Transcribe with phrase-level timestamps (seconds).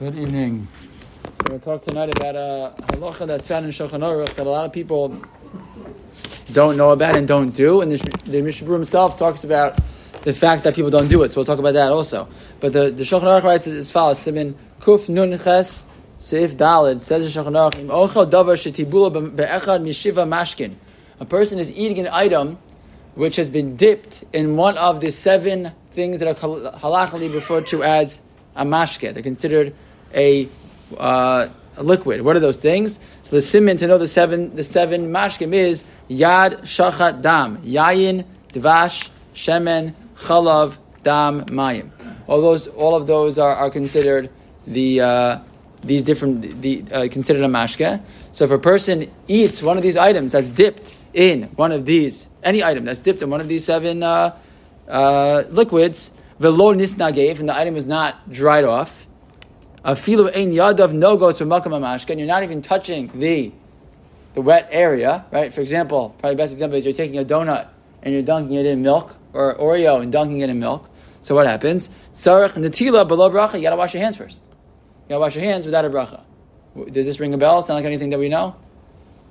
[0.00, 0.66] Good evening.
[1.24, 4.64] So we'll talk tonight about a halacha that's found in Shulchan Aruch that a lot
[4.64, 5.14] of people
[6.50, 9.78] don't know about and don't do, and the, the Mishnah himself talks about
[10.22, 11.28] the fact that people don't do it.
[11.28, 12.28] So we'll talk about that also.
[12.60, 15.84] But the, the Shulchan Aruch writes as follows: Simin Kuf Nun Ches
[16.18, 20.76] Seif Dalid says the Shulchan Aruch Im Ochel Davar Shetibula Be'echad Mishiva Mashkin.
[21.20, 22.56] A person is eating an item
[23.16, 27.82] which has been dipped in one of the seven things that are halachically referred to
[27.84, 28.22] as
[28.56, 29.12] a mashke.
[29.12, 29.74] They're considered
[30.14, 30.48] a,
[30.98, 32.22] uh, a, liquid.
[32.22, 32.98] What are those things?
[33.22, 38.24] So the simon to know the seven the seven mashkim is yad shachat dam yayin
[38.52, 41.90] dvash shemen chalav dam mayim.
[42.26, 44.30] All those all of those are, are considered
[44.66, 45.38] the uh,
[45.82, 48.02] these different the uh, considered a mashke.
[48.32, 52.28] So if a person eats one of these items that's dipped in one of these
[52.42, 54.36] any item that's dipped in one of these seven uh,
[54.88, 59.06] uh liquids, velo nisnagev, and the item is not dried off.
[59.82, 63.52] A filo ein yadav no goes for makam and you're not even touching the
[64.34, 65.52] the wet area, right?
[65.52, 67.68] For example, probably best example is you're taking a donut
[68.02, 70.88] and you're dunking it in milk, or Oreo and dunking it in milk.
[71.20, 71.90] So what happens?
[72.12, 73.54] Sarach natila below bracha.
[73.54, 74.42] You gotta wash your hands first.
[74.44, 76.20] You gotta wash your hands without a bracha.
[76.92, 77.62] Does this ring a bell?
[77.62, 78.56] Sound like anything that we know?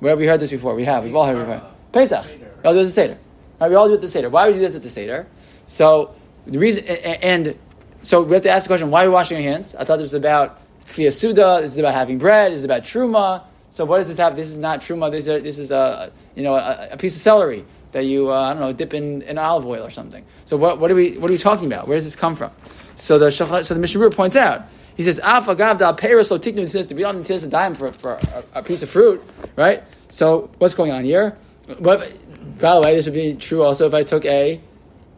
[0.00, 0.74] Where have we heard this before?
[0.74, 1.04] We have.
[1.04, 1.70] We've all heard it before.
[1.92, 2.24] Pesach.
[2.26, 3.18] We all do this at the Seder.
[3.60, 4.28] Right, we all do it at the Seder.
[4.28, 5.26] Why would we do this at the Seder?
[5.66, 6.14] So
[6.46, 7.56] the reason, and
[8.02, 9.74] so we have to ask the question: Why are we washing our hands?
[9.74, 11.58] I thought this was about kfiyah suda.
[11.62, 12.52] This is about having bread.
[12.52, 13.44] This is about truma.
[13.70, 14.36] So what does this have?
[14.36, 15.10] This is not truma.
[15.10, 18.40] This is this is a you know a, a piece of celery that you uh,
[18.40, 20.24] I don't know dip in, in olive oil or something.
[20.44, 21.88] So what, what are we what are we talking about?
[21.88, 22.52] Where does this come from?
[22.96, 24.66] So the so the Mishnah points out.
[24.96, 28.44] He says alpha gavda peris lo tiknu to be on a dime for for a,
[28.56, 29.22] a, piece of fruit,
[29.54, 29.84] right?
[30.08, 31.36] So what's going on here?
[31.80, 32.08] By
[32.74, 34.60] the way, this would be true also if I took a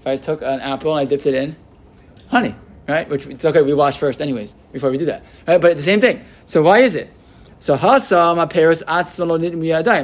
[0.00, 1.56] if I took an apple and I dipped it in
[2.28, 2.54] honey,
[2.90, 3.08] right?
[3.08, 5.22] Which it's okay, we wash first anyways, before we do that.
[5.46, 5.60] Right?
[5.60, 6.24] But the same thing.
[6.46, 7.10] So why is it?
[7.60, 8.82] So hasam paris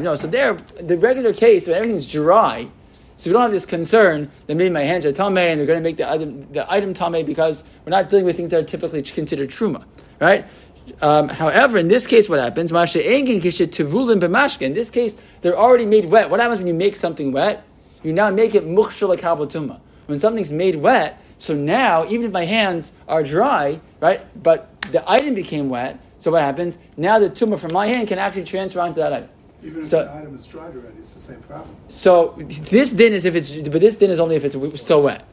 [0.03, 2.69] No, so there the regular case when everything's dry,
[3.17, 5.79] so we don't have this concern that maybe my hands are tame and they're going
[5.79, 8.64] to make the item the item tame because we're not dealing with things that are
[8.64, 9.85] typically considered truma,
[10.20, 10.45] right?
[11.01, 12.70] Um, however, in this case, what happens?
[12.70, 16.30] In this case, they're already made wet.
[16.30, 17.64] What happens when you make something wet?
[18.03, 19.80] You now make it mukshal.
[20.07, 25.08] When something's made wet, so now even if my hands are dry, right, but the
[25.11, 26.79] item became wet, so what happens?
[26.97, 29.29] Now the tumah from my hand can actually transfer onto that item.
[29.63, 31.74] Even if so, the item is dried already, it's the same problem.
[31.89, 35.24] So this din is if it's, but this din is only if it's still wet.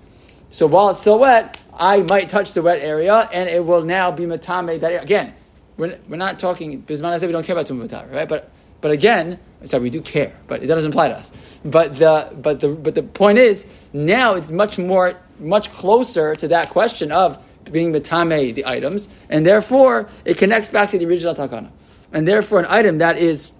[0.51, 4.11] So while it's still wet, I might touch the wet area, and it will now
[4.11, 5.01] be matame that area.
[5.01, 5.33] again.
[5.77, 6.83] We're, we're not talking.
[6.83, 8.29] Bisman I said we don't care about tumah right?
[8.29, 8.51] But
[8.83, 11.31] but again, sorry, we do care, but it doesn't apply to us.
[11.63, 16.49] But the but the but the point is now it's much more much closer to
[16.49, 17.39] that question of
[17.71, 21.71] being matame the items, and therefore it connects back to the original takana,
[22.11, 23.53] and therefore an item that is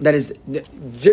[0.00, 0.32] that is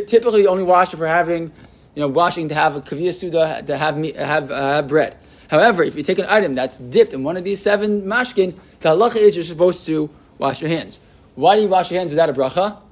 [0.07, 1.51] typically only washed for having,
[1.95, 5.17] you know, washing to have a kaviyah suda to have have uh, have bread.
[5.49, 8.95] However, if you take an item that's dipped in one of these seven mashkin, the
[8.95, 11.01] halacha is you're supposed to wash your hands.
[11.35, 12.86] Why do you wash your hands without a bracha?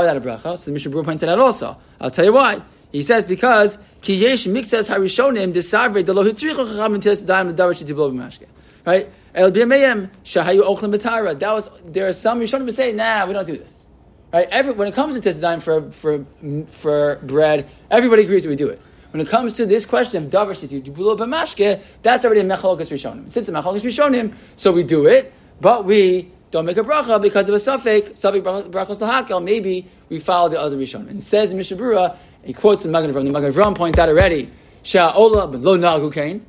[0.00, 0.56] Without a bracha.
[0.56, 1.76] So the Mishnah Berurah points that out also.
[2.00, 2.62] I'll tell you why.
[2.92, 6.66] He says because ki yesh mixes harishonim desavre de lo hitzrichu
[7.02, 8.48] chacham b'mashke.
[8.86, 9.10] Right?
[9.34, 11.38] El b'yameim shahayu ochlim b'tara.
[11.38, 13.86] That was there are some rishonim who say, nah, we don't do this.
[14.32, 14.48] Right?
[14.50, 16.24] Every, when it comes to tisdaim for for
[16.70, 18.80] for bread, everybody agrees that we do it.
[19.10, 23.30] When it comes to this question of davar shitiblo b'mashke, that's already a mechalokas rishonim.
[23.30, 27.20] Since it's a mechalokas rishonim, so we do it, but we don't make a bracha
[27.20, 29.42] because of a safek, safek brachos lahakel.
[29.42, 31.08] Maybe we follow the other rishonim.
[31.08, 33.24] And says in Mishnah Berurah, he quotes the Magen Avram.
[33.24, 34.50] The Magen Avram points out already,
[34.84, 36.44] Sha'ola lo nagu kain.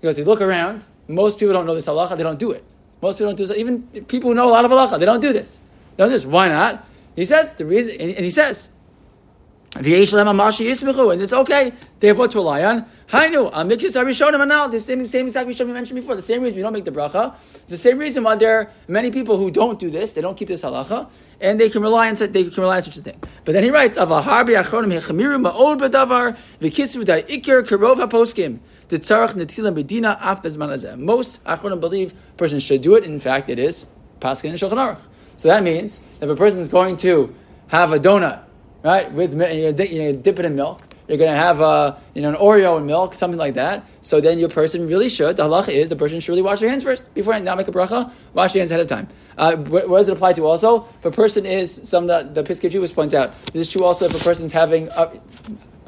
[0.00, 2.64] He goes, you look around, most people don't know this halacha, they don't do it.
[3.02, 3.56] Most people don't do this.
[3.56, 5.62] Even people who know a lot of halacha, they don't do this.
[5.96, 6.24] They don't do this.
[6.24, 6.88] Why not?
[7.14, 8.70] He says, the reason, and he says,
[9.76, 9.86] and
[11.22, 11.72] it's okay.
[12.00, 12.86] They have what to rely on.
[13.08, 14.68] Hainu, uh, amikis arishonim anal.
[14.68, 16.14] The same, same exact rishon we mentioned before.
[16.14, 17.34] The same reason we don't make the bracha.
[17.54, 20.12] It's the same reason why there are many people who don't do this.
[20.12, 21.08] They don't keep this halacha,
[21.40, 23.20] and they can rely on they can rely on such a thing.
[23.44, 28.60] But then he writes, "Avaharbi achronim hechamiru ma'od b'davar v'kisru da ikir karov haposkim."
[30.98, 33.04] Most achronim believe a person should do it.
[33.04, 33.86] In fact, it is
[34.20, 34.98] paskin and shulchan aruch.
[35.36, 37.34] So that means if a person is going to
[37.68, 38.44] have a donut
[38.84, 39.10] right?
[39.10, 39.38] With you
[39.98, 40.82] know, dip it in milk.
[41.08, 43.84] You're going to have a, you know, an Oreo in milk, something like that.
[44.00, 46.70] So then your person really should, the halacha is, the person should really wash their
[46.70, 48.10] hands first before now make a bracha.
[48.32, 49.08] Wash your hands ahead of time.
[49.36, 50.86] Uh, does it apply to also?
[50.96, 54.18] If a person is, some the, the Piskei points out, this is true also if
[54.18, 55.12] a person's having, uh,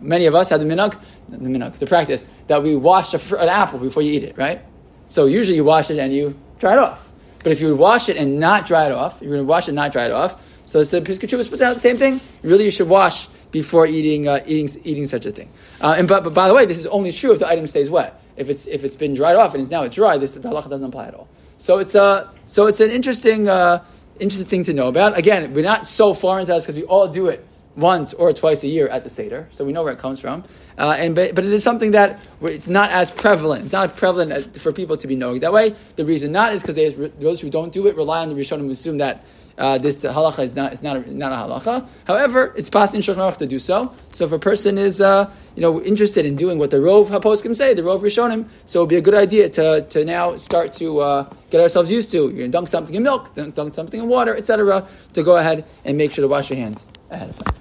[0.03, 1.01] many of us have the minhag,
[1.31, 4.63] the minhag, the practice, that we wash a, an apple before you eat it, right?
[5.09, 7.11] So usually you wash it and you dry it off.
[7.43, 9.69] But if you wash it and not dry it off, you're going to wash it
[9.69, 10.43] and not dry it off.
[10.67, 12.21] So it's the Piskei Teshuvos puts out the same thing.
[12.43, 15.49] Really, you should wash before eating uh, eating eating such a thing.
[15.81, 17.91] Uh, and but, but by the way, this is only true if the item stays
[17.91, 18.21] wet.
[18.37, 20.69] If it's if it's been dried off and it's now it's dry, this the halacha
[20.69, 21.29] doesn't apply at all.
[21.59, 23.83] So it's uh so it's an interesting uh,
[24.21, 25.17] interesting thing to know about.
[25.17, 27.47] Again, we're not so far into this because we all do it
[27.77, 30.45] once or twice a year at the Seder, so we know where it comes from.
[30.79, 33.65] Uh, and but, but it is something that it's not as prevalent.
[33.65, 35.75] It's not prevalent as, for people to be knowing that way.
[35.97, 38.99] The reason not is because those who don't do it rely on the Rishonim assume
[38.99, 39.25] that
[39.59, 41.89] uh, this halacha is not, it's not, a, not a halacha.
[42.07, 43.93] However, it's possible in Shulchan to do so.
[44.13, 47.57] So if a person is, uh, you know, interested in doing what the Rov Haposkim
[47.57, 50.73] say, the Rov Rishonim, so it would be a good idea to, to now start
[50.75, 52.19] to uh, get ourselves used to.
[52.19, 55.65] You're going to dunk something in milk, dunk something in water, etc., to go ahead
[55.85, 57.55] and make sure to wash your hands ahead of time.